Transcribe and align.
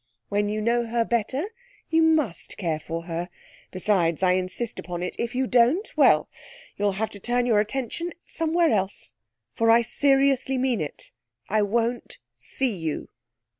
When 0.29 0.49
you 0.49 0.61
know 0.61 0.87
her 0.87 1.05
better 1.05 1.49
you 1.91 2.01
must 2.01 2.57
care 2.57 2.79
for 2.79 3.03
her. 3.03 3.29
Besides, 3.69 4.23
I 4.23 4.31
insist 4.31 4.79
upon 4.79 5.03
it. 5.03 5.15
If 5.19 5.35
you 5.35 5.45
don't 5.45 5.87
well, 5.95 6.27
you'll 6.75 6.93
have 6.93 7.11
to 7.11 7.19
turn 7.19 7.45
your 7.45 7.59
attention 7.59 8.09
somewhere 8.23 8.71
else. 8.71 9.11
For 9.53 9.69
I 9.69 9.83
seriously 9.83 10.57
mean 10.57 10.81
it. 10.81 11.11
I 11.49 11.61
won't 11.61 12.17
see 12.35 12.75
you.' 12.75 13.09